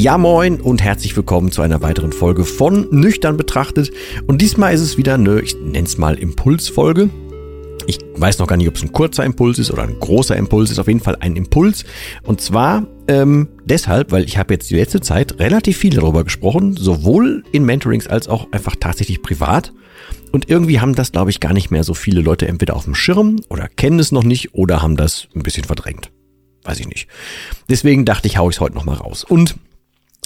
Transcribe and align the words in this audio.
Ja 0.00 0.16
moin 0.16 0.62
und 0.62 0.82
herzlich 0.82 1.14
willkommen 1.14 1.52
zu 1.52 1.60
einer 1.60 1.82
weiteren 1.82 2.14
Folge 2.14 2.46
von 2.46 2.88
Nüchtern 2.90 3.36
betrachtet. 3.36 3.90
Und 4.26 4.40
diesmal 4.40 4.72
ist 4.72 4.80
es 4.80 4.96
wieder 4.96 5.12
eine, 5.12 5.42
ich 5.42 5.54
nenne 5.56 5.86
es 5.86 5.98
mal 5.98 6.18
Impulsfolge. 6.18 7.10
Ich 7.86 7.98
weiß 8.16 8.38
noch 8.38 8.46
gar 8.46 8.56
nicht, 8.56 8.68
ob 8.68 8.76
es 8.76 8.82
ein 8.82 8.92
kurzer 8.92 9.26
Impuls 9.26 9.58
ist 9.58 9.70
oder 9.70 9.82
ein 9.82 10.00
großer 10.00 10.38
Impuls 10.38 10.70
ist. 10.70 10.78
Auf 10.78 10.86
jeden 10.86 11.00
Fall 11.00 11.18
ein 11.20 11.36
Impuls. 11.36 11.84
Und 12.22 12.40
zwar 12.40 12.86
ähm, 13.08 13.48
deshalb, 13.66 14.10
weil 14.10 14.24
ich 14.24 14.38
habe 14.38 14.54
jetzt 14.54 14.70
die 14.70 14.76
letzte 14.76 15.02
Zeit 15.02 15.38
relativ 15.38 15.76
viel 15.76 15.92
darüber 15.92 16.24
gesprochen, 16.24 16.78
sowohl 16.78 17.44
in 17.52 17.66
Mentorings 17.66 18.06
als 18.06 18.26
auch 18.26 18.50
einfach 18.52 18.76
tatsächlich 18.80 19.20
privat. 19.20 19.74
Und 20.32 20.48
irgendwie 20.48 20.80
haben 20.80 20.94
das, 20.94 21.12
glaube 21.12 21.28
ich, 21.28 21.40
gar 21.40 21.52
nicht 21.52 21.70
mehr 21.70 21.84
so 21.84 21.92
viele 21.92 22.22
Leute 22.22 22.48
entweder 22.48 22.74
auf 22.74 22.84
dem 22.84 22.94
Schirm 22.94 23.36
oder 23.50 23.68
kennen 23.68 23.98
es 23.98 24.12
noch 24.12 24.24
nicht 24.24 24.54
oder 24.54 24.80
haben 24.80 24.96
das 24.96 25.28
ein 25.36 25.42
bisschen 25.42 25.64
verdrängt. 25.64 26.10
Weiß 26.64 26.80
ich 26.80 26.88
nicht. 26.88 27.06
Deswegen 27.68 28.06
dachte 28.06 28.28
ich, 28.28 28.38
hau 28.38 28.48
ich 28.48 28.56
es 28.56 28.60
heute 28.60 28.76
nochmal 28.76 28.96
raus. 28.96 29.24
Und 29.24 29.56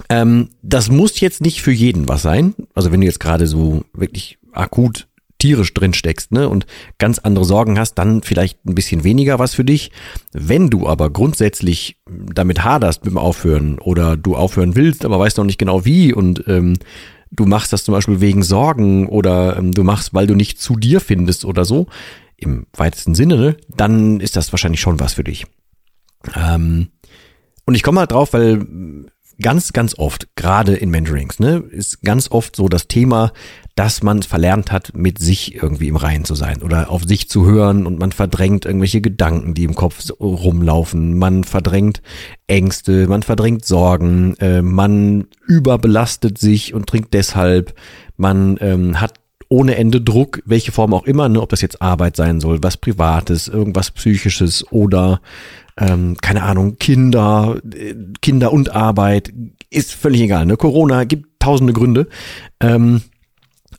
ähm, 0.08 0.50
das 0.62 0.90
muss 0.90 1.20
jetzt 1.20 1.40
nicht 1.40 1.62
für 1.62 1.72
jeden 1.72 2.08
was 2.08 2.22
sein. 2.22 2.54
Also 2.74 2.92
wenn 2.92 3.00
du 3.00 3.06
jetzt 3.06 3.20
gerade 3.20 3.46
so 3.46 3.84
wirklich 3.92 4.38
akut 4.52 5.06
tierisch 5.38 5.74
drin 5.74 5.92
steckst, 5.92 6.32
ne, 6.32 6.48
und 6.48 6.64
ganz 6.98 7.18
andere 7.18 7.44
Sorgen 7.44 7.78
hast, 7.78 7.94
dann 7.96 8.22
vielleicht 8.22 8.64
ein 8.64 8.74
bisschen 8.74 9.04
weniger 9.04 9.38
was 9.38 9.54
für 9.54 9.64
dich. 9.64 9.90
Wenn 10.32 10.70
du 10.70 10.88
aber 10.88 11.10
grundsätzlich 11.10 11.96
damit 12.06 12.64
haderst 12.64 13.04
mit 13.04 13.12
dem 13.12 13.18
Aufhören 13.18 13.78
oder 13.78 14.16
du 14.16 14.36
aufhören 14.36 14.74
willst, 14.74 15.04
aber 15.04 15.18
weißt 15.18 15.36
noch 15.36 15.44
nicht 15.44 15.58
genau 15.58 15.84
wie 15.84 16.14
und 16.14 16.44
ähm, 16.46 16.78
du 17.30 17.44
machst 17.44 17.72
das 17.74 17.84
zum 17.84 17.92
Beispiel 17.92 18.22
wegen 18.22 18.42
Sorgen 18.42 19.06
oder 19.06 19.58
ähm, 19.58 19.72
du 19.72 19.84
machst, 19.84 20.14
weil 20.14 20.26
du 20.26 20.34
nicht 20.34 20.60
zu 20.60 20.76
dir 20.76 21.00
findest 21.00 21.44
oder 21.44 21.66
so, 21.66 21.88
im 22.36 22.66
weitesten 22.74 23.14
Sinne, 23.14 23.36
ne, 23.36 23.56
dann 23.68 24.20
ist 24.20 24.36
das 24.36 24.50
wahrscheinlich 24.52 24.80
schon 24.80 24.98
was 24.98 25.14
für 25.14 25.24
dich. 25.24 25.46
Ähm, 26.34 26.88
und 27.66 27.74
ich 27.74 27.82
komme 27.82 28.00
halt 28.00 28.12
drauf, 28.12 28.32
weil 28.32 28.66
ganz, 29.40 29.72
ganz 29.72 29.98
oft, 29.98 30.28
gerade 30.36 30.74
in 30.74 30.90
Mentorings, 30.90 31.38
ne, 31.38 31.62
ist 31.70 32.02
ganz 32.02 32.30
oft 32.30 32.56
so 32.56 32.68
das 32.68 32.88
Thema, 32.88 33.32
dass 33.74 34.02
man 34.02 34.22
verlernt 34.22 34.70
hat, 34.70 34.92
mit 34.94 35.18
sich 35.18 35.56
irgendwie 35.56 35.88
im 35.88 35.96
Reinen 35.96 36.24
zu 36.24 36.34
sein 36.34 36.62
oder 36.62 36.90
auf 36.90 37.04
sich 37.04 37.28
zu 37.28 37.44
hören 37.44 37.86
und 37.86 37.98
man 37.98 38.12
verdrängt 38.12 38.64
irgendwelche 38.64 39.00
Gedanken, 39.00 39.54
die 39.54 39.64
im 39.64 39.74
Kopf 39.74 40.10
rumlaufen, 40.20 41.18
man 41.18 41.44
verdrängt 41.44 42.00
Ängste, 42.46 43.08
man 43.08 43.22
verdrängt 43.22 43.64
Sorgen, 43.64 44.36
äh, 44.36 44.62
man 44.62 45.26
überbelastet 45.46 46.38
sich 46.38 46.74
und 46.74 46.86
trinkt 46.86 47.14
deshalb, 47.14 47.74
man 48.16 48.56
ähm, 48.60 49.00
hat 49.00 49.14
ohne 49.48 49.76
Ende 49.76 50.00
Druck, 50.00 50.42
welche 50.44 50.72
Form 50.72 50.94
auch 50.94 51.04
immer, 51.04 51.28
ne, 51.28 51.40
ob 51.40 51.50
das 51.50 51.60
jetzt 51.60 51.82
Arbeit 51.82 52.16
sein 52.16 52.40
soll, 52.40 52.62
was 52.62 52.76
Privates, 52.76 53.48
irgendwas 53.48 53.90
Psychisches 53.90 54.64
oder 54.72 55.20
ähm, 55.78 56.16
keine 56.20 56.42
Ahnung, 56.42 56.78
Kinder, 56.78 57.60
äh, 57.74 57.94
Kinder 58.22 58.52
und 58.52 58.70
Arbeit, 58.70 59.32
ist 59.70 59.92
völlig 59.92 60.20
egal. 60.20 60.46
Ne? 60.46 60.56
Corona 60.56 61.04
gibt 61.04 61.40
tausende 61.40 61.72
Gründe. 61.72 62.08
Ähm, 62.60 63.02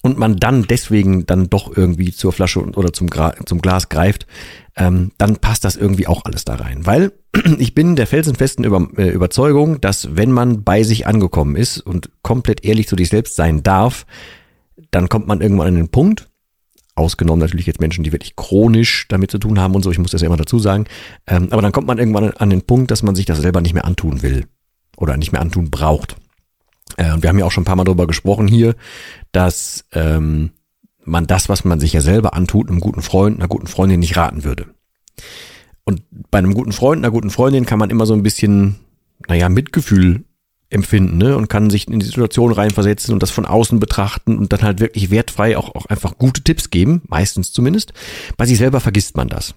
und 0.01 0.19
man 0.19 0.37
dann 0.37 0.67
deswegen 0.67 1.25
dann 1.25 1.49
doch 1.49 1.75
irgendwie 1.75 2.11
zur 2.11 2.31
Flasche 2.31 2.59
oder 2.61 2.93
zum, 2.93 3.09
Gra 3.09 3.33
zum 3.47 3.59
Glas 3.59 3.89
greift, 3.89 4.27
ähm, 4.75 5.11
dann 5.17 5.37
passt 5.37 5.65
das 5.65 5.75
irgendwie 5.75 6.05
auch 6.05 6.25
alles 6.25 6.45
da 6.45 6.55
rein. 6.55 6.85
Weil 6.85 7.11
ich 7.57 7.73
bin 7.73 7.95
der 7.95 8.05
felsenfesten 8.05 8.65
Über 8.65 8.87
äh, 8.97 9.09
Überzeugung, 9.09 9.81
dass 9.81 10.15
wenn 10.15 10.31
man 10.31 10.63
bei 10.63 10.83
sich 10.83 11.07
angekommen 11.07 11.55
ist 11.55 11.79
und 11.79 12.11
komplett 12.21 12.63
ehrlich 12.63 12.87
zu 12.87 12.95
sich 12.95 13.09
selbst 13.09 13.35
sein 13.35 13.63
darf, 13.63 14.05
dann 14.91 15.09
kommt 15.09 15.25
man 15.25 15.41
irgendwann 15.41 15.69
an 15.69 15.75
den 15.75 15.89
Punkt, 15.89 16.29
Ausgenommen 16.95 17.41
natürlich 17.41 17.65
jetzt 17.65 17.81
Menschen, 17.81 18.03
die 18.03 18.11
wirklich 18.11 18.35
chronisch 18.35 19.07
damit 19.09 19.29
zu 19.29 19.37
tun 19.37 19.59
haben 19.59 19.75
und 19.75 19.83
so, 19.83 19.91
ich 19.91 19.99
muss 19.99 20.11
das 20.11 20.21
ja 20.21 20.27
immer 20.27 20.37
dazu 20.37 20.59
sagen. 20.59 20.85
Ähm, 21.27 21.49
aber 21.51 21.61
dann 21.61 21.71
kommt 21.71 21.87
man 21.87 21.97
irgendwann 21.97 22.31
an 22.31 22.49
den 22.49 22.61
Punkt, 22.61 22.89
dass 22.89 23.03
man 23.03 23.15
sich 23.15 23.25
das 23.25 23.39
selber 23.39 23.61
nicht 23.61 23.73
mehr 23.73 23.85
antun 23.85 24.21
will 24.21 24.45
oder 24.95 25.17
nicht 25.17 25.31
mehr 25.33 25.41
antun 25.41 25.69
braucht. 25.69 26.15
Äh, 26.97 27.11
und 27.13 27.21
wir 27.21 27.29
haben 27.29 27.39
ja 27.39 27.45
auch 27.45 27.51
schon 27.51 27.63
ein 27.63 27.65
paar 27.65 27.75
Mal 27.75 27.83
darüber 27.83 28.07
gesprochen 28.07 28.47
hier, 28.47 28.75
dass 29.31 29.85
ähm, 29.91 30.51
man 31.03 31.27
das, 31.27 31.49
was 31.49 31.65
man 31.65 31.79
sich 31.79 31.93
ja 31.93 32.01
selber 32.01 32.33
antut, 32.33 32.69
einem 32.69 32.79
guten 32.79 33.01
Freund, 33.01 33.37
einer 33.37 33.47
guten 33.47 33.67
Freundin 33.67 33.99
nicht 33.99 34.17
raten 34.17 34.43
würde. 34.43 34.65
Und 35.83 36.01
bei 36.31 36.39
einem 36.39 36.53
guten 36.53 36.71
Freund, 36.71 37.03
einer 37.03 37.11
guten 37.11 37.29
Freundin 37.29 37.65
kann 37.65 37.79
man 37.79 37.89
immer 37.89 38.05
so 38.05 38.13
ein 38.13 38.23
bisschen, 38.23 38.77
naja, 39.27 39.49
Mitgefühl 39.49 40.23
empfinden 40.69 41.17
ne? 41.17 41.37
und 41.37 41.47
kann 41.47 41.69
sich 41.69 41.87
in 41.87 41.99
die 41.99 42.05
Situation 42.05 42.51
reinversetzen 42.51 43.13
und 43.13 43.21
das 43.21 43.31
von 43.31 43.45
außen 43.45 43.79
betrachten 43.79 44.37
und 44.37 44.51
dann 44.51 44.61
halt 44.61 44.79
wirklich 44.79 45.11
wertfrei 45.11 45.57
auch, 45.57 45.75
auch 45.75 45.85
einfach 45.85 46.17
gute 46.17 46.43
Tipps 46.43 46.69
geben, 46.69 47.01
meistens 47.07 47.51
zumindest. 47.51 47.93
Bei 48.37 48.45
sich 48.45 48.57
selber 48.57 48.79
vergisst 48.79 49.15
man 49.15 49.29
das. 49.29 49.55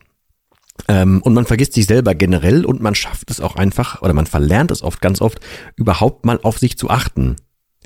Ähm, 0.87 1.21
und 1.23 1.35
man 1.35 1.47
vergisst 1.47 1.73
sich 1.73 1.87
selber 1.87 2.15
generell 2.15 2.65
und 2.65 2.81
man 2.81 2.95
schafft 2.95 3.31
es 3.31 3.41
auch 3.41 3.57
einfach, 3.57 4.03
oder 4.03 4.13
man 4.13 4.27
verlernt 4.27 4.71
es 4.71 4.83
oft, 4.83 5.01
ganz 5.01 5.21
oft, 5.21 5.41
überhaupt 5.77 6.25
mal 6.25 6.39
auf 6.43 6.59
sich 6.59 6.79
zu 6.79 6.89
achten. 6.91 7.37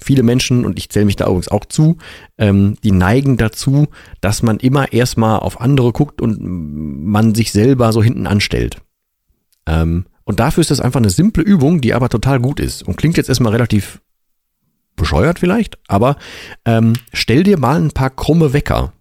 Viele 0.00 0.22
Menschen, 0.22 0.64
und 0.64 0.78
ich 0.78 0.90
zähle 0.90 1.04
mich 1.04 1.16
da 1.16 1.26
übrigens 1.26 1.48
auch 1.48 1.64
zu, 1.64 1.98
ähm, 2.36 2.76
die 2.82 2.90
neigen 2.90 3.36
dazu, 3.36 3.86
dass 4.20 4.42
man 4.42 4.58
immer 4.58 4.92
erstmal 4.92 5.38
auf 5.38 5.60
andere 5.60 5.92
guckt 5.92 6.20
und 6.20 6.38
man 6.40 7.34
sich 7.34 7.52
selber 7.52 7.92
so 7.92 8.02
hinten 8.02 8.26
anstellt. 8.26 8.78
Ähm, 9.66 10.06
und 10.24 10.40
dafür 10.40 10.60
ist 10.60 10.70
das 10.70 10.80
einfach 10.80 11.00
eine 11.00 11.10
simple 11.10 11.42
Übung, 11.42 11.80
die 11.80 11.94
aber 11.94 12.08
total 12.08 12.40
gut 12.40 12.60
ist. 12.60 12.82
Und 12.82 12.96
klingt 12.96 13.16
jetzt 13.16 13.28
erstmal 13.28 13.52
relativ 13.52 14.00
bescheuert 14.96 15.38
vielleicht, 15.38 15.78
aber 15.88 16.16
ähm, 16.64 16.94
stell 17.12 17.42
dir 17.42 17.58
mal 17.58 17.80
ein 17.80 17.92
paar 17.92 18.10
krumme 18.10 18.52
Wecker. 18.52 18.92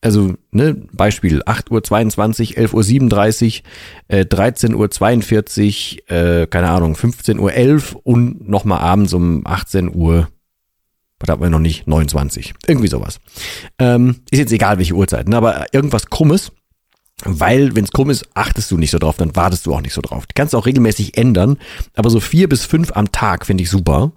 Also, 0.00 0.34
ne, 0.52 0.74
Beispiel 0.92 1.42
8.22 1.42 2.56
Uhr, 2.56 2.82
11.37 2.82 3.62
Uhr, 3.62 4.16
äh, 4.16 4.20
13.42 4.22 5.96
Uhr, 6.08 6.16
äh, 6.16 6.46
keine 6.46 6.70
Ahnung, 6.70 6.94
15.11 6.94 7.94
Uhr 7.94 8.00
und 8.04 8.48
nochmal 8.48 8.78
abends 8.78 9.12
um 9.12 9.44
18 9.44 9.92
Uhr, 9.92 10.28
was 11.18 11.28
haben 11.28 11.42
wir 11.42 11.50
noch 11.50 11.58
nicht, 11.58 11.88
29. 11.88 12.54
Irgendwie 12.68 12.86
sowas. 12.86 13.18
Ähm, 13.80 14.20
ist 14.30 14.38
jetzt 14.38 14.52
egal, 14.52 14.78
welche 14.78 14.94
Uhrzeit, 14.94 15.28
ne, 15.28 15.36
aber 15.36 15.66
irgendwas 15.72 16.06
Krummes 16.06 16.52
weil, 17.24 17.74
wenn 17.74 17.84
es 17.84 17.90
krumm 17.90 18.10
ist, 18.10 18.26
achtest 18.34 18.70
du 18.70 18.76
nicht 18.76 18.90
so 18.90 18.98
drauf, 18.98 19.16
dann 19.16 19.34
wartest 19.34 19.66
du 19.66 19.74
auch 19.74 19.80
nicht 19.80 19.92
so 19.92 20.00
drauf. 20.00 20.26
Die 20.26 20.34
kannst 20.34 20.54
du 20.54 20.58
auch 20.58 20.66
regelmäßig 20.66 21.16
ändern, 21.16 21.58
aber 21.94 22.10
so 22.10 22.20
vier 22.20 22.48
bis 22.48 22.64
fünf 22.64 22.92
am 22.94 23.10
Tag 23.10 23.46
finde 23.46 23.64
ich 23.64 23.70
super. 23.70 24.12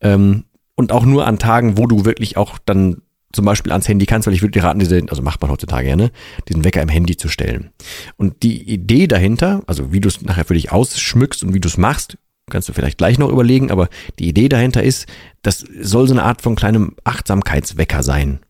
Ähm, 0.00 0.44
und 0.76 0.92
auch 0.92 1.04
nur 1.04 1.26
an 1.26 1.38
Tagen, 1.38 1.78
wo 1.78 1.86
du 1.86 2.04
wirklich 2.04 2.36
auch 2.36 2.58
dann 2.64 3.02
zum 3.32 3.44
Beispiel 3.44 3.72
ans 3.72 3.88
Handy 3.88 4.06
kannst, 4.06 4.26
weil 4.26 4.34
ich 4.34 4.42
würde 4.42 4.52
dir 4.52 4.64
raten, 4.64 4.78
diese, 4.78 5.02
also 5.08 5.22
macht 5.22 5.42
man 5.42 5.50
heutzutage 5.50 5.86
gerne, 5.86 6.10
diesen 6.48 6.64
Wecker 6.64 6.82
im 6.82 6.88
Handy 6.88 7.16
zu 7.16 7.28
stellen. 7.28 7.70
Und 8.16 8.42
die 8.42 8.62
Idee 8.62 9.06
dahinter, 9.06 9.62
also 9.66 9.92
wie 9.92 10.00
du 10.00 10.08
es 10.08 10.22
nachher 10.22 10.44
für 10.44 10.54
dich 10.54 10.72
ausschmückst 10.72 11.42
und 11.42 11.52
wie 11.52 11.60
du 11.60 11.68
es 11.68 11.76
machst, 11.76 12.16
kannst 12.48 12.68
du 12.68 12.72
vielleicht 12.72 12.98
gleich 12.98 13.18
noch 13.18 13.28
überlegen, 13.28 13.70
aber 13.70 13.88
die 14.18 14.28
Idee 14.28 14.48
dahinter 14.48 14.82
ist, 14.82 15.06
das 15.42 15.64
soll 15.80 16.06
so 16.06 16.14
eine 16.14 16.22
Art 16.22 16.42
von 16.42 16.54
kleinem 16.54 16.94
Achtsamkeitswecker 17.04 18.02
sein. 18.02 18.40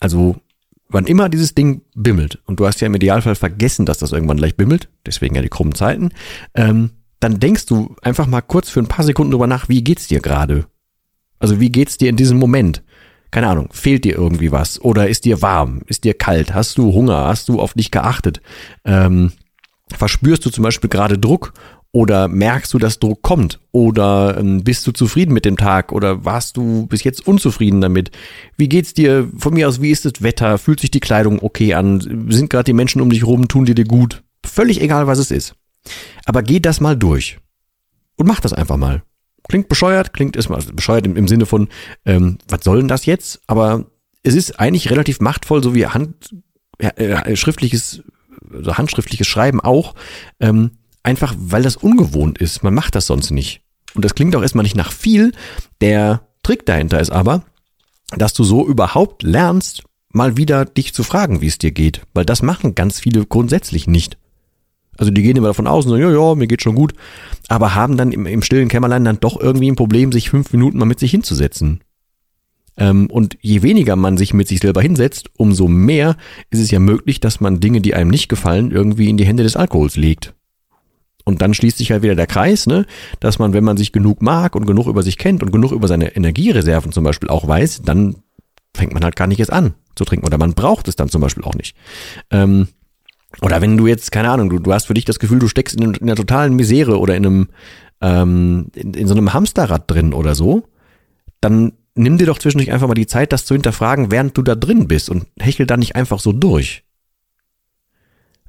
Also 0.00 0.36
wann 0.88 1.06
immer 1.06 1.28
dieses 1.28 1.54
Ding 1.54 1.82
bimmelt, 1.94 2.40
und 2.46 2.60
du 2.60 2.66
hast 2.66 2.80
ja 2.80 2.86
im 2.86 2.94
Idealfall 2.94 3.34
vergessen, 3.34 3.86
dass 3.86 3.98
das 3.98 4.12
irgendwann 4.12 4.36
gleich 4.36 4.56
bimmelt, 4.56 4.88
deswegen 5.06 5.34
ja 5.34 5.42
die 5.42 5.48
krummen 5.48 5.74
Zeiten, 5.74 6.10
ähm, 6.54 6.90
dann 7.20 7.40
denkst 7.40 7.66
du 7.66 7.96
einfach 8.02 8.26
mal 8.26 8.42
kurz 8.42 8.68
für 8.68 8.80
ein 8.80 8.88
paar 8.88 9.04
Sekunden 9.04 9.30
drüber 9.30 9.46
nach, 9.46 9.68
wie 9.68 9.82
geht's 9.82 10.08
dir 10.08 10.20
gerade? 10.20 10.66
Also 11.38 11.60
wie 11.60 11.70
geht's 11.70 11.96
dir 11.96 12.10
in 12.10 12.16
diesem 12.16 12.38
Moment? 12.38 12.82
Keine 13.30 13.48
Ahnung, 13.48 13.68
fehlt 13.72 14.04
dir 14.04 14.14
irgendwie 14.14 14.52
was? 14.52 14.80
Oder 14.80 15.08
ist 15.08 15.24
dir 15.24 15.42
warm? 15.42 15.82
Ist 15.86 16.04
dir 16.04 16.14
kalt? 16.14 16.54
Hast 16.54 16.78
du 16.78 16.92
Hunger? 16.92 17.24
Hast 17.24 17.48
du 17.48 17.60
auf 17.60 17.74
dich 17.74 17.90
geachtet? 17.90 18.40
Ähm, 18.84 19.32
verspürst 19.90 20.44
du 20.46 20.50
zum 20.50 20.62
Beispiel 20.62 20.88
gerade 20.90 21.18
Druck? 21.18 21.52
Oder 21.94 22.26
merkst 22.26 22.74
du, 22.74 22.80
dass 22.80 22.98
Druck 22.98 23.22
kommt? 23.22 23.60
Oder 23.70 24.36
ähm, 24.36 24.64
bist 24.64 24.84
du 24.84 24.90
zufrieden 24.90 25.32
mit 25.32 25.44
dem 25.44 25.56
Tag? 25.56 25.92
Oder 25.92 26.24
warst 26.24 26.56
du 26.56 26.88
bis 26.88 27.04
jetzt 27.04 27.24
unzufrieden 27.24 27.80
damit? 27.80 28.10
Wie 28.56 28.68
geht's 28.68 28.94
dir? 28.94 29.28
Von 29.38 29.54
mir 29.54 29.68
aus, 29.68 29.80
wie 29.80 29.92
ist 29.92 30.04
das 30.04 30.20
Wetter? 30.20 30.58
Fühlt 30.58 30.80
sich 30.80 30.90
die 30.90 30.98
Kleidung 30.98 31.40
okay 31.40 31.74
an? 31.74 32.00
Sind 32.30 32.50
gerade 32.50 32.64
die 32.64 32.72
Menschen 32.72 33.00
um 33.00 33.10
dich 33.10 33.24
rum? 33.24 33.46
Tun 33.46 33.64
die 33.64 33.76
dir 33.76 33.84
gut? 33.84 34.24
Völlig 34.44 34.80
egal, 34.80 35.06
was 35.06 35.20
es 35.20 35.30
ist. 35.30 35.54
Aber 36.24 36.42
geh 36.42 36.58
das 36.58 36.80
mal 36.80 36.96
durch. 36.96 37.38
Und 38.16 38.26
mach 38.26 38.40
das 38.40 38.52
einfach 38.52 38.76
mal. 38.76 39.04
Klingt 39.48 39.68
bescheuert, 39.68 40.12
klingt 40.12 40.34
erstmal 40.34 40.62
bescheuert 40.62 41.06
im, 41.06 41.14
im 41.14 41.28
Sinne 41.28 41.46
von, 41.46 41.68
ähm, 42.04 42.38
was 42.48 42.64
soll 42.64 42.78
denn 42.78 42.88
das 42.88 43.06
jetzt? 43.06 43.40
Aber 43.46 43.86
es 44.24 44.34
ist 44.34 44.58
eigentlich 44.58 44.90
relativ 44.90 45.20
machtvoll, 45.20 45.62
so 45.62 45.76
wie 45.76 45.86
Hand, 45.86 46.34
äh, 46.78 47.36
schriftliches, 47.36 48.02
also 48.52 48.78
handschriftliches 48.78 49.28
Schreiben 49.28 49.60
auch. 49.60 49.94
Ähm, 50.40 50.72
Einfach 51.04 51.34
weil 51.38 51.62
das 51.62 51.76
ungewohnt 51.76 52.38
ist. 52.38 52.64
Man 52.64 52.74
macht 52.74 52.96
das 52.96 53.06
sonst 53.06 53.30
nicht. 53.30 53.60
Und 53.94 54.04
das 54.04 54.16
klingt 54.16 54.34
auch 54.34 54.42
erstmal 54.42 54.64
nicht 54.64 54.76
nach 54.76 54.90
viel. 54.90 55.32
Der 55.80 56.26
Trick 56.42 56.66
dahinter 56.66 56.98
ist 56.98 57.10
aber, 57.10 57.44
dass 58.16 58.32
du 58.32 58.42
so 58.42 58.66
überhaupt 58.66 59.22
lernst, 59.22 59.84
mal 60.08 60.36
wieder 60.36 60.64
dich 60.64 60.94
zu 60.94 61.04
fragen, 61.04 61.40
wie 61.40 61.46
es 61.46 61.58
dir 61.58 61.70
geht. 61.70 62.02
Weil 62.14 62.24
das 62.24 62.42
machen 62.42 62.74
ganz 62.74 62.98
viele 62.98 63.24
grundsätzlich 63.26 63.86
nicht. 63.86 64.16
Also 64.96 65.10
die 65.10 65.22
gehen 65.22 65.36
immer 65.36 65.48
davon 65.48 65.66
aus 65.66 65.84
und 65.84 65.90
sagen, 65.90 66.02
ja, 66.02 66.10
ja, 66.10 66.34
mir 66.34 66.46
geht 66.46 66.62
schon 66.62 66.74
gut. 66.74 66.94
Aber 67.48 67.74
haben 67.74 67.96
dann 67.96 68.12
im, 68.12 68.26
im 68.26 68.42
stillen 68.42 68.68
Kämmerlein 68.68 69.04
dann 69.04 69.20
doch 69.20 69.40
irgendwie 69.40 69.70
ein 69.70 69.76
Problem, 69.76 70.12
sich 70.12 70.30
fünf 70.30 70.52
Minuten 70.52 70.78
mal 70.78 70.84
mit 70.86 71.00
sich 71.00 71.10
hinzusetzen. 71.10 71.80
Ähm, 72.76 73.08
und 73.10 73.36
je 73.40 73.62
weniger 73.62 73.96
man 73.96 74.16
sich 74.16 74.34
mit 74.34 74.48
sich 74.48 74.60
selber 74.60 74.82
hinsetzt, 74.82 75.30
umso 75.36 75.68
mehr 75.68 76.16
ist 76.50 76.60
es 76.60 76.70
ja 76.70 76.78
möglich, 76.78 77.20
dass 77.20 77.40
man 77.40 77.60
Dinge, 77.60 77.80
die 77.80 77.94
einem 77.94 78.10
nicht 78.10 78.28
gefallen, 78.28 78.70
irgendwie 78.70 79.08
in 79.10 79.16
die 79.16 79.26
Hände 79.26 79.42
des 79.42 79.56
Alkohols 79.56 79.96
legt. 79.96 80.34
Und 81.24 81.40
dann 81.40 81.54
schließt 81.54 81.78
sich 81.78 81.90
halt 81.90 82.02
wieder 82.02 82.14
der 82.14 82.26
Kreis, 82.26 82.66
ne, 82.66 82.86
dass 83.20 83.38
man, 83.38 83.54
wenn 83.54 83.64
man 83.64 83.76
sich 83.76 83.92
genug 83.92 84.20
mag 84.20 84.54
und 84.54 84.66
genug 84.66 84.86
über 84.86 85.02
sich 85.02 85.16
kennt 85.16 85.42
und 85.42 85.52
genug 85.52 85.72
über 85.72 85.88
seine 85.88 86.14
Energiereserven 86.14 86.92
zum 86.92 87.04
Beispiel 87.04 87.30
auch 87.30 87.48
weiß, 87.48 87.82
dann 87.82 88.16
fängt 88.76 88.92
man 88.92 89.04
halt 89.04 89.16
gar 89.16 89.26
nicht 89.26 89.38
erst 89.38 89.52
an 89.52 89.74
zu 89.94 90.04
trinken 90.04 90.26
oder 90.26 90.38
man 90.38 90.54
braucht 90.54 90.88
es 90.88 90.96
dann 90.96 91.08
zum 91.08 91.20
Beispiel 91.20 91.44
auch 91.44 91.54
nicht. 91.54 91.76
Ähm, 92.30 92.68
oder 93.40 93.60
wenn 93.60 93.76
du 93.76 93.86
jetzt, 93.86 94.12
keine 94.12 94.30
Ahnung, 94.30 94.50
du, 94.50 94.58
du 94.58 94.72
hast 94.72 94.86
für 94.86 94.94
dich 94.94 95.04
das 95.04 95.18
Gefühl, 95.18 95.38
du 95.38 95.48
steckst 95.48 95.76
in, 95.76 95.94
in 95.94 96.02
einer 96.02 96.16
totalen 96.16 96.54
Misere 96.54 96.98
oder 96.98 97.16
in 97.16 97.26
einem, 97.26 97.48
ähm, 98.00 98.66
in, 98.74 98.94
in 98.94 99.08
so 99.08 99.14
einem 99.14 99.32
Hamsterrad 99.32 99.90
drin 99.90 100.12
oder 100.12 100.34
so, 100.34 100.64
dann 101.40 101.72
nimm 101.94 102.18
dir 102.18 102.26
doch 102.26 102.38
zwischendurch 102.38 102.72
einfach 102.72 102.88
mal 102.88 102.94
die 102.94 103.06
Zeit, 103.06 103.32
das 103.32 103.46
zu 103.46 103.54
hinterfragen, 103.54 104.10
während 104.10 104.36
du 104.36 104.42
da 104.42 104.54
drin 104.54 104.88
bist 104.88 105.10
und 105.10 105.26
hechel 105.38 105.66
da 105.66 105.76
nicht 105.76 105.96
einfach 105.96 106.20
so 106.20 106.32
durch. 106.32 106.84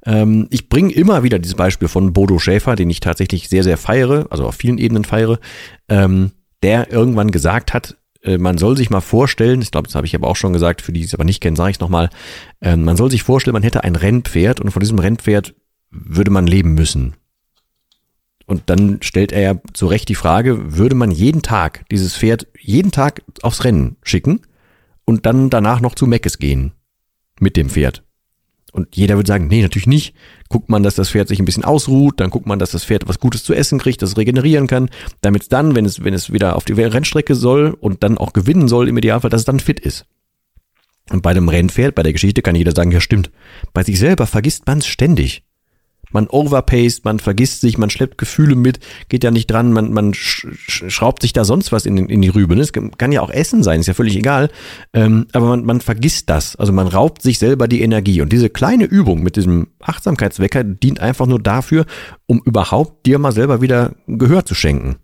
Ähm, 0.06 0.46
ich 0.50 0.68
bringe 0.68 0.92
immer 0.92 1.22
wieder 1.24 1.38
dieses 1.38 1.56
Beispiel 1.56 1.88
von 1.88 2.12
Bodo 2.12 2.38
Schäfer, 2.38 2.76
den 2.76 2.88
ich 2.88 3.00
tatsächlich 3.00 3.48
sehr, 3.48 3.64
sehr 3.64 3.76
feiere, 3.76 4.26
also 4.30 4.46
auf 4.46 4.54
vielen 4.54 4.78
Ebenen 4.78 5.04
feiere, 5.04 5.40
ähm, 5.88 6.30
der 6.62 6.90
irgendwann 6.90 7.32
gesagt 7.32 7.74
hat, 7.74 7.96
äh, 8.22 8.38
man 8.38 8.56
soll 8.56 8.76
sich 8.76 8.88
mal 8.88 9.00
vorstellen, 9.00 9.60
ich 9.60 9.72
glaube, 9.72 9.88
das 9.88 9.96
habe 9.96 10.06
ich 10.06 10.14
aber 10.14 10.28
auch 10.28 10.36
schon 10.36 10.52
gesagt, 10.52 10.80
für 10.80 10.92
die, 10.92 11.00
die 11.00 11.06
es 11.06 11.14
aber 11.14 11.24
nicht 11.24 11.40
kennen, 11.40 11.56
sage 11.56 11.72
ich 11.72 11.80
nochmal, 11.80 12.10
äh, 12.60 12.76
man 12.76 12.96
soll 12.96 13.10
sich 13.10 13.24
vorstellen, 13.24 13.54
man 13.54 13.64
hätte 13.64 13.84
ein 13.84 13.96
Rennpferd 13.96 14.60
und 14.60 14.70
von 14.70 14.80
diesem 14.80 14.98
Rennpferd 14.98 15.54
würde 15.90 16.30
man 16.30 16.46
leben 16.46 16.74
müssen. 16.74 17.14
Und 18.46 18.70
dann 18.70 18.98
stellt 19.02 19.32
er 19.32 19.40
ja 19.40 19.60
zu 19.72 19.86
Recht 19.88 20.08
die 20.08 20.14
Frage, 20.14 20.76
würde 20.76 20.94
man 20.94 21.10
jeden 21.10 21.42
Tag 21.42 21.84
dieses 21.90 22.16
Pferd 22.16 22.46
jeden 22.60 22.92
Tag 22.92 23.22
aufs 23.42 23.64
Rennen 23.64 23.96
schicken 24.02 24.42
und 25.04 25.26
dann 25.26 25.50
danach 25.50 25.80
noch 25.80 25.96
zu 25.96 26.06
Meckes 26.06 26.38
gehen 26.38 26.72
mit 27.40 27.56
dem 27.56 27.70
Pferd? 27.70 28.05
Und 28.76 28.94
jeder 28.94 29.16
würde 29.16 29.26
sagen, 29.26 29.48
nee, 29.48 29.62
natürlich 29.62 29.86
nicht. 29.86 30.14
Guckt 30.50 30.68
man, 30.68 30.82
dass 30.82 30.94
das 30.94 31.08
Pferd 31.08 31.28
sich 31.28 31.38
ein 31.38 31.46
bisschen 31.46 31.64
ausruht, 31.64 32.20
dann 32.20 32.28
guckt 32.28 32.46
man, 32.46 32.58
dass 32.58 32.72
das 32.72 32.84
Pferd 32.84 33.08
was 33.08 33.18
Gutes 33.18 33.42
zu 33.42 33.54
essen 33.54 33.78
kriegt, 33.78 34.02
dass 34.02 34.10
es 34.10 34.16
regenerieren 34.18 34.66
kann, 34.66 34.90
damit 35.22 35.42
es 35.42 35.48
dann, 35.48 35.74
wenn 35.74 35.86
es, 35.86 36.04
wenn 36.04 36.12
es 36.12 36.30
wieder 36.30 36.56
auf 36.56 36.64
die 36.64 36.74
Rennstrecke 36.74 37.34
soll 37.34 37.74
und 37.80 38.02
dann 38.02 38.18
auch 38.18 38.34
gewinnen 38.34 38.68
soll 38.68 38.88
im 38.88 38.98
Idealfall, 38.98 39.30
dass 39.30 39.40
es 39.40 39.46
dann 39.46 39.60
fit 39.60 39.80
ist. 39.80 40.04
Und 41.10 41.22
bei 41.22 41.30
einem 41.30 41.48
Rennpferd, 41.48 41.94
bei 41.94 42.02
der 42.02 42.12
Geschichte 42.12 42.42
kann 42.42 42.54
jeder 42.54 42.72
sagen, 42.72 42.90
ja 42.90 43.00
stimmt. 43.00 43.30
Bei 43.72 43.82
sich 43.82 43.98
selber 43.98 44.26
vergisst 44.26 44.66
man 44.66 44.78
es 44.78 44.86
ständig. 44.86 45.42
Man 46.12 46.28
overpaced, 46.28 47.04
man 47.04 47.18
vergisst 47.18 47.60
sich, 47.60 47.78
man 47.78 47.90
schleppt 47.90 48.18
Gefühle 48.18 48.54
mit, 48.54 48.78
geht 49.08 49.24
ja 49.24 49.30
nicht 49.30 49.50
dran, 49.50 49.72
man, 49.72 49.92
man 49.92 50.14
sch 50.14 50.46
schraubt 50.58 51.22
sich 51.22 51.32
da 51.32 51.44
sonst 51.44 51.72
was 51.72 51.84
in, 51.84 51.96
in 51.96 52.22
die 52.22 52.28
Rübe. 52.28 52.54
Ne? 52.54 52.62
Es 52.62 52.72
kann 52.72 53.12
ja 53.12 53.20
auch 53.20 53.30
Essen 53.30 53.62
sein, 53.62 53.80
ist 53.80 53.86
ja 53.86 53.94
völlig 53.94 54.16
egal. 54.16 54.50
Ähm, 54.92 55.26
aber 55.32 55.48
man, 55.48 55.64
man 55.64 55.80
vergisst 55.80 56.30
das. 56.30 56.56
Also 56.56 56.72
man 56.72 56.86
raubt 56.86 57.22
sich 57.22 57.38
selber 57.38 57.68
die 57.68 57.82
Energie. 57.82 58.20
Und 58.20 58.32
diese 58.32 58.50
kleine 58.50 58.84
Übung 58.84 59.22
mit 59.22 59.36
diesem 59.36 59.68
Achtsamkeitswecker 59.80 60.64
dient 60.64 61.00
einfach 61.00 61.26
nur 61.26 61.40
dafür, 61.40 61.86
um 62.26 62.40
überhaupt 62.44 63.06
dir 63.06 63.18
mal 63.18 63.32
selber 63.32 63.60
wieder 63.60 63.94
Gehör 64.06 64.44
zu 64.44 64.54
schenken. 64.54 64.96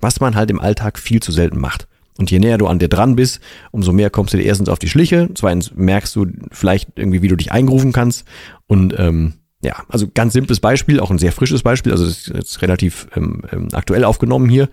Was 0.00 0.20
man 0.20 0.34
halt 0.34 0.50
im 0.50 0.60
Alltag 0.60 0.98
viel 0.98 1.20
zu 1.20 1.32
selten 1.32 1.60
macht. 1.60 1.88
Und 2.18 2.30
je 2.30 2.38
näher 2.38 2.58
du 2.58 2.66
an 2.66 2.78
dir 2.78 2.88
dran 2.88 3.16
bist, 3.16 3.40
umso 3.70 3.92
mehr 3.92 4.10
kommst 4.10 4.34
du 4.34 4.36
dir 4.36 4.44
erstens 4.44 4.68
auf 4.68 4.78
die 4.78 4.88
Schliche, 4.88 5.30
zweitens 5.34 5.72
merkst 5.74 6.14
du 6.14 6.26
vielleicht 6.50 6.90
irgendwie, 6.96 7.22
wie 7.22 7.28
du 7.28 7.36
dich 7.36 7.52
eingerufen 7.52 7.92
kannst 7.92 8.24
und 8.66 8.94
ähm, 8.98 9.34
ja, 9.62 9.84
also 9.88 10.08
ganz 10.12 10.32
simples 10.32 10.60
Beispiel, 10.60 11.00
auch 11.00 11.10
ein 11.10 11.18
sehr 11.18 11.32
frisches 11.32 11.62
Beispiel, 11.62 11.92
also 11.92 12.04
das 12.04 12.18
ist 12.18 12.28
jetzt 12.28 12.62
relativ 12.62 13.06
ähm, 13.14 13.42
ähm, 13.52 13.68
aktuell 13.72 14.04
aufgenommen 14.04 14.48
hier. 14.48 14.68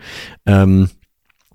Ähm, 0.46 0.90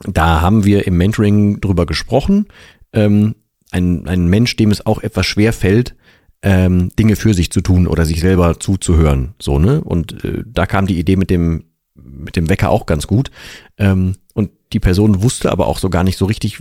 da 0.04 0.40
haben 0.40 0.64
wir 0.64 0.86
im 0.86 0.96
Mentoring 0.96 1.60
drüber 1.60 1.86
gesprochen. 1.86 2.46
Ähm, 2.92 3.34
ein, 3.70 4.06
ein 4.06 4.28
Mensch, 4.28 4.56
dem 4.56 4.70
es 4.70 4.86
auch 4.86 5.02
etwas 5.02 5.26
schwer 5.26 5.52
fällt, 5.52 5.96
ähm, 6.42 6.90
Dinge 6.96 7.16
für 7.16 7.34
sich 7.34 7.50
zu 7.50 7.60
tun 7.60 7.86
oder 7.86 8.04
sich 8.04 8.20
selber 8.20 8.60
zuzuhören. 8.60 9.34
So, 9.40 9.58
ne? 9.58 9.82
Und 9.82 10.24
äh, 10.24 10.44
da 10.46 10.66
kam 10.66 10.86
die 10.86 10.98
Idee 10.98 11.16
mit 11.16 11.30
dem, 11.30 11.64
mit 11.94 12.36
dem 12.36 12.48
Wecker 12.48 12.70
auch 12.70 12.86
ganz 12.86 13.06
gut. 13.06 13.30
Ähm, 13.78 14.16
und 14.34 14.50
die 14.72 14.80
Person 14.80 15.22
wusste 15.22 15.50
aber 15.50 15.66
auch 15.66 15.78
so 15.78 15.90
gar 15.90 16.04
nicht 16.04 16.18
so 16.18 16.26
richtig, 16.26 16.60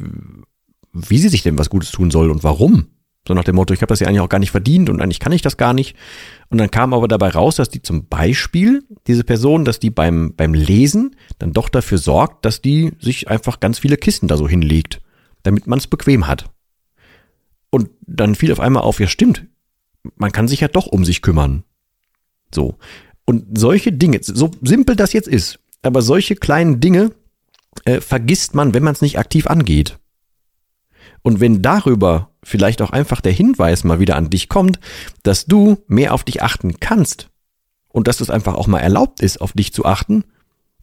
wie 0.91 1.17
sie 1.17 1.29
sich 1.29 1.43
denn 1.43 1.57
was 1.59 1.69
Gutes 1.69 1.91
tun 1.91 2.11
soll 2.11 2.31
und 2.31 2.43
warum. 2.43 2.87
So 3.27 3.33
nach 3.33 3.45
dem 3.45 3.55
Motto, 3.55 3.73
ich 3.73 3.81
habe 3.81 3.89
das 3.89 4.01
ja 4.01 4.07
eigentlich 4.07 4.19
auch 4.19 4.29
gar 4.29 4.39
nicht 4.39 4.51
verdient 4.51 4.89
und 4.89 5.01
eigentlich 5.01 5.19
kann 5.19 5.31
ich 5.31 5.41
das 5.41 5.55
gar 5.55 5.73
nicht. 5.73 5.95
Und 6.49 6.57
dann 6.57 6.69
kam 6.69 6.93
aber 6.93 7.07
dabei 7.07 7.29
raus, 7.29 7.55
dass 7.55 7.69
die 7.69 7.81
zum 7.81 8.07
Beispiel, 8.07 8.83
diese 9.07 9.23
Person, 9.23 9.63
dass 9.63 9.79
die 9.79 9.91
beim, 9.91 10.33
beim 10.35 10.53
Lesen 10.53 11.15
dann 11.39 11.53
doch 11.53 11.69
dafür 11.69 11.97
sorgt, 11.97 12.43
dass 12.43 12.61
die 12.61 12.91
sich 12.99 13.29
einfach 13.29 13.61
ganz 13.61 13.79
viele 13.79 13.95
Kisten 13.95 14.27
da 14.27 14.35
so 14.35 14.47
hinlegt, 14.47 15.01
damit 15.43 15.67
man 15.67 15.79
es 15.79 15.87
bequem 15.87 16.27
hat. 16.27 16.49
Und 17.69 17.89
dann 18.01 18.35
fiel 18.35 18.51
auf 18.51 18.59
einmal 18.59 18.83
auf, 18.83 18.99
ja 18.99 19.07
stimmt, 19.07 19.45
man 20.15 20.33
kann 20.33 20.49
sich 20.49 20.59
ja 20.59 20.67
doch 20.67 20.87
um 20.87 21.05
sich 21.05 21.21
kümmern. 21.21 21.63
So. 22.53 22.77
Und 23.25 23.57
solche 23.57 23.93
Dinge, 23.93 24.19
so 24.21 24.51
simpel 24.61 24.97
das 24.97 25.13
jetzt 25.13 25.29
ist, 25.29 25.59
aber 25.81 26.01
solche 26.01 26.35
kleinen 26.35 26.81
Dinge 26.81 27.11
äh, 27.85 28.01
vergisst 28.01 28.53
man, 28.53 28.73
wenn 28.73 28.83
man 28.83 28.93
es 28.93 29.01
nicht 29.01 29.17
aktiv 29.17 29.47
angeht. 29.47 29.97
Und 31.23 31.39
wenn 31.39 31.61
darüber 31.61 32.29
vielleicht 32.43 32.81
auch 32.81 32.91
einfach 32.91 33.21
der 33.21 33.31
Hinweis 33.31 33.83
mal 33.83 33.99
wieder 33.99 34.15
an 34.15 34.29
dich 34.29 34.49
kommt, 34.49 34.79
dass 35.23 35.45
du 35.45 35.77
mehr 35.87 36.13
auf 36.13 36.23
dich 36.23 36.43
achten 36.43 36.79
kannst 36.79 37.29
und 37.87 38.07
dass 38.07 38.21
es 38.21 38.29
einfach 38.29 38.55
auch 38.55 38.67
mal 38.67 38.79
erlaubt 38.79 39.21
ist, 39.21 39.41
auf 39.41 39.53
dich 39.53 39.73
zu 39.73 39.85
achten, 39.85 40.25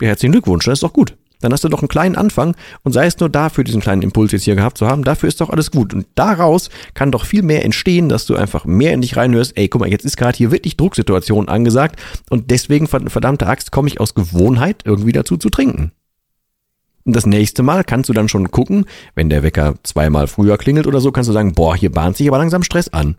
ja, 0.00 0.08
herzlichen 0.08 0.32
Glückwunsch, 0.32 0.64
das 0.64 0.74
ist 0.74 0.82
doch 0.82 0.94
gut. 0.94 1.16
Dann 1.40 1.52
hast 1.52 1.64
du 1.64 1.68
doch 1.68 1.80
einen 1.80 1.88
kleinen 1.88 2.16
Anfang 2.16 2.54
und 2.82 2.92
sei 2.92 3.06
es 3.06 3.18
nur 3.18 3.30
dafür, 3.30 3.64
diesen 3.64 3.80
kleinen 3.80 4.02
Impuls 4.02 4.32
jetzt 4.32 4.44
hier 4.44 4.56
gehabt 4.56 4.76
zu 4.76 4.86
haben, 4.86 5.04
dafür 5.04 5.28
ist 5.28 5.40
doch 5.40 5.48
alles 5.50 5.70
gut. 5.70 5.94
Und 5.94 6.06
daraus 6.14 6.68
kann 6.92 7.10
doch 7.10 7.24
viel 7.24 7.42
mehr 7.42 7.64
entstehen, 7.64 8.08
dass 8.08 8.26
du 8.26 8.36
einfach 8.36 8.66
mehr 8.66 8.92
in 8.92 9.00
dich 9.00 9.16
reinhörst, 9.16 9.56
ey, 9.56 9.68
guck 9.68 9.80
mal, 9.80 9.90
jetzt 9.90 10.04
ist 10.04 10.18
gerade 10.18 10.36
hier 10.36 10.50
wirklich 10.50 10.76
Drucksituation 10.76 11.48
angesagt 11.48 11.98
und 12.28 12.50
deswegen, 12.50 12.86
verdammte 12.86 13.46
Axt, 13.46 13.72
komme 13.72 13.88
ich 13.88 14.00
aus 14.00 14.14
Gewohnheit 14.14 14.82
irgendwie 14.84 15.12
dazu 15.12 15.38
zu 15.38 15.48
trinken. 15.48 15.92
Das 17.04 17.26
nächste 17.26 17.62
Mal 17.62 17.84
kannst 17.84 18.08
du 18.08 18.12
dann 18.12 18.28
schon 18.28 18.50
gucken, 18.50 18.84
wenn 19.14 19.30
der 19.30 19.42
Wecker 19.42 19.74
zweimal 19.82 20.26
früher 20.26 20.58
klingelt 20.58 20.86
oder 20.86 21.00
so, 21.00 21.12
kannst 21.12 21.28
du 21.28 21.32
sagen, 21.32 21.54
boah, 21.54 21.74
hier 21.74 21.90
bahnt 21.90 22.16
sich 22.16 22.28
aber 22.28 22.38
langsam 22.38 22.62
Stress 22.62 22.88
an. 22.88 23.16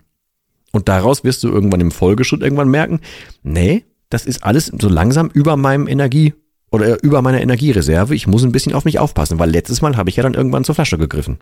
Und 0.71 0.88
daraus 0.88 1.23
wirst 1.23 1.43
du 1.43 1.50
irgendwann 1.50 1.81
im 1.81 1.91
Folgeschritt 1.91 2.41
irgendwann 2.41 2.69
merken, 2.69 3.01
nee, 3.43 3.85
das 4.09 4.25
ist 4.25 4.43
alles 4.43 4.67
so 4.67 4.88
langsam 4.88 5.29
über 5.33 5.57
meinem 5.57 5.88
Energie 5.88 6.33
oder 6.71 7.01
über 7.03 7.21
meiner 7.21 7.41
Energiereserve. 7.41 8.15
Ich 8.15 8.27
muss 8.27 8.43
ein 8.43 8.51
bisschen 8.51 8.73
auf 8.73 8.85
mich 8.85 9.00
aufpassen, 9.00 9.39
weil 9.39 9.50
letztes 9.50 9.81
Mal 9.81 9.97
habe 9.97 10.09
ich 10.09 10.15
ja 10.15 10.23
dann 10.23 10.33
irgendwann 10.33 10.63
zur 10.63 10.75
Flasche 10.75 10.97
gegriffen. 10.97 11.39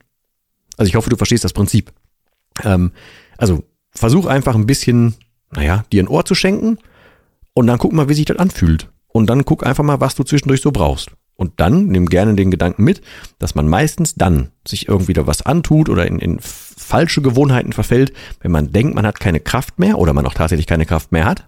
Also 0.77 0.89
ich 0.89 0.95
hoffe, 0.95 1.09
du 1.09 1.17
verstehst 1.17 1.43
das 1.43 1.53
Prinzip. 1.53 1.91
Ähm, 2.63 2.91
also 3.37 3.63
versuch 3.91 4.25
einfach 4.25 4.55
ein 4.55 4.65
bisschen, 4.65 5.15
naja, 5.51 5.83
dir 5.91 6.03
ein 6.03 6.07
Ohr 6.07 6.25
zu 6.25 6.35
schenken 6.35 6.79
und 7.53 7.67
dann 7.67 7.77
guck 7.77 7.93
mal, 7.93 8.09
wie 8.09 8.13
sich 8.13 8.25
das 8.25 8.37
anfühlt. 8.37 8.89
Und 9.07 9.29
dann 9.29 9.45
guck 9.45 9.65
einfach 9.65 9.83
mal, 9.83 9.99
was 9.99 10.15
du 10.15 10.23
zwischendurch 10.23 10.61
so 10.61 10.71
brauchst. 10.71 11.11
Und 11.39 11.61
dann 11.61 11.85
nimm 11.85 12.07
gerne 12.07 12.35
den 12.35 12.51
Gedanken 12.51 12.83
mit, 12.83 12.99
dass 13.39 13.55
man 13.55 13.65
meistens 13.65 14.15
dann 14.15 14.49
sich 14.67 14.89
irgendwie 14.89 15.13
da 15.13 15.25
was 15.25 15.41
antut 15.41 15.87
oder 15.87 16.05
in, 16.05 16.19
in 16.19 16.37
falsche 16.41 17.21
Gewohnheiten 17.21 17.71
verfällt, 17.71 18.11
wenn 18.41 18.51
man 18.51 18.73
denkt, 18.73 18.93
man 18.93 19.05
hat 19.05 19.21
keine 19.21 19.39
Kraft 19.39 19.79
mehr 19.79 19.99
oder 19.99 20.11
man 20.11 20.25
auch 20.25 20.33
tatsächlich 20.33 20.67
keine 20.67 20.85
Kraft 20.85 21.13
mehr 21.13 21.23
hat. 21.23 21.47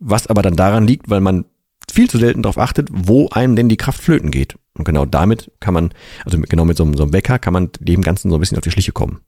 Was 0.00 0.26
aber 0.26 0.40
dann 0.40 0.56
daran 0.56 0.86
liegt, 0.86 1.10
weil 1.10 1.20
man 1.20 1.44
viel 1.92 2.08
zu 2.08 2.16
selten 2.16 2.42
darauf 2.42 2.56
achtet, 2.56 2.88
wo 2.90 3.28
einem 3.28 3.56
denn 3.56 3.68
die 3.68 3.76
Kraft 3.76 4.00
flöten 4.00 4.30
geht. 4.30 4.56
Und 4.72 4.86
genau 4.86 5.04
damit 5.04 5.50
kann 5.60 5.74
man, 5.74 5.92
also 6.24 6.38
genau 6.40 6.64
mit 6.64 6.78
so 6.78 6.84
einem, 6.84 6.96
so 6.96 7.02
einem 7.02 7.12
Wecker 7.12 7.38
kann 7.38 7.52
man 7.52 7.68
dem 7.80 8.00
Ganzen 8.00 8.30
so 8.30 8.38
ein 8.38 8.40
bisschen 8.40 8.56
auf 8.56 8.64
die 8.64 8.70
Schliche 8.70 8.92
kommen. 8.92 9.20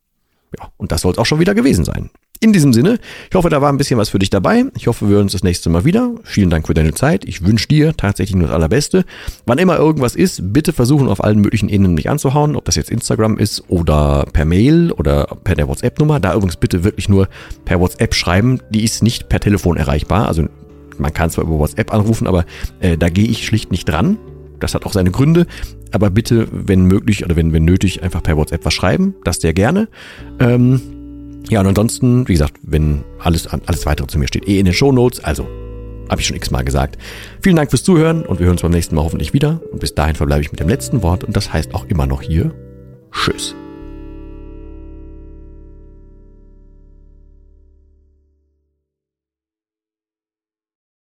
Ja, 0.59 0.71
und 0.79 0.91
das 0.91 1.03
soll 1.03 1.13
es 1.13 1.19
auch 1.19 1.27
schon 1.27 1.39
wieder 1.39 1.55
gewesen 1.55 1.85
sein. 1.85 2.09
In 2.43 2.55
diesem 2.55 2.73
Sinne, 2.73 2.99
ich 3.29 3.37
hoffe, 3.37 3.51
da 3.51 3.61
war 3.61 3.71
ein 3.71 3.77
bisschen 3.77 3.99
was 3.99 4.09
für 4.09 4.19
dich 4.19 4.31
dabei. 4.31 4.65
Ich 4.75 4.87
hoffe, 4.87 5.07
wir 5.07 5.17
hören 5.17 5.25
uns 5.25 5.33
das 5.33 5.45
nächste 5.45 5.69
Mal 5.69 5.85
wieder. 5.85 6.15
Vielen 6.23 6.49
Dank 6.49 6.67
für 6.67 6.73
deine 6.73 6.95
Zeit. 6.95 7.27
Ich 7.27 7.45
wünsche 7.45 7.69
dir 7.69 7.95
tatsächlich 7.95 8.35
nur 8.35 8.49
das 8.49 8.57
Allerbeste. 8.57 9.05
Wann 9.45 9.59
immer 9.59 9.77
irgendwas 9.77 10.17
ist, 10.17 10.51
bitte 10.51 10.73
versuchen 10.73 11.09
auf 11.09 11.23
allen 11.23 11.43
möglichen 11.43 11.69
Ebenen 11.69 11.93
mich 11.93 12.09
anzuhauen, 12.09 12.57
ob 12.57 12.65
das 12.65 12.77
jetzt 12.77 12.91
Instagram 12.91 13.37
ist 13.37 13.65
oder 13.69 14.25
per 14.33 14.47
Mail 14.47 14.91
oder 14.93 15.27
per 15.45 15.55
der 15.55 15.69
WhatsApp-Nummer. 15.69 16.19
Da 16.19 16.35
übrigens 16.35 16.57
bitte 16.57 16.83
wirklich 16.83 17.11
nur 17.11 17.29
per 17.67 17.79
WhatsApp 17.79 18.15
schreiben. 18.15 18.61
Die 18.71 18.85
ist 18.85 19.03
nicht 19.03 19.29
per 19.29 19.41
Telefon 19.41 19.77
erreichbar. 19.77 20.27
Also 20.27 20.47
man 20.97 21.13
kann 21.13 21.29
zwar 21.29 21.45
über 21.45 21.59
WhatsApp 21.59 21.93
anrufen, 21.93 22.27
aber 22.27 22.47
äh, 22.81 22.97
da 22.97 23.11
gehe 23.11 23.29
ich 23.29 23.45
schlicht 23.45 23.71
nicht 23.71 23.87
dran. 23.87 24.17
Das 24.61 24.75
hat 24.75 24.87
auch 24.87 24.95
seine 24.95 25.11
Gründe. 25.11 25.47
Aber 25.93 26.09
bitte, 26.09 26.49
wenn 26.51 26.87
möglich 26.87 27.23
oder 27.23 27.37
wenn, 27.37 27.53
wenn 27.53 27.67
nötig, 27.67 28.03
einfach 28.03 28.23
per 28.23 28.39
WhatsApp 28.39 28.65
was 28.65 28.73
schreiben. 28.73 29.15
Das 29.25 29.43
sehr 29.43 29.53
gerne. 29.53 29.89
Ähm, 30.39 30.81
ja, 31.51 31.61
und 31.61 31.67
ansonsten, 31.67 32.27
wie 32.29 32.33
gesagt, 32.33 32.55
wenn 32.63 33.05
alles, 33.19 33.47
alles 33.49 33.85
weitere 33.85 34.07
zu 34.07 34.19
mir 34.19 34.29
steht, 34.29 34.49
eh 34.49 34.59
in 34.59 34.65
den 34.65 34.75
Show 34.75 34.93
Notes. 34.93 35.23
Also, 35.23 35.47
habe 36.09 36.21
ich 36.21 36.27
schon 36.27 36.37
x-mal 36.37 36.65
gesagt. 36.65 36.99
Vielen 37.41 37.57
Dank 37.57 37.71
fürs 37.71 37.85
Zuhören 37.85 38.25
und 38.25 38.39
wir 38.39 38.47
hören 38.47 38.55
uns 38.55 38.63
beim 38.63 38.73
nächsten 38.73 38.95
Mal 38.95 39.03
hoffentlich 39.03 39.33
wieder. 39.33 39.61
Und 39.71 39.81
bis 39.81 39.95
dahin 39.95 40.17
verbleibe 40.17 40.43
ich 40.43 40.51
mit 40.51 40.61
dem 40.61 40.69
letzten 40.69 41.03
Wort 41.03 41.25
und 41.25 41.37
das 41.37 41.53
heißt 41.53 41.75
auch 41.75 41.87
immer 41.87 42.07
noch 42.07 42.23
hier 42.23 42.53
Tschüss. 43.13 43.55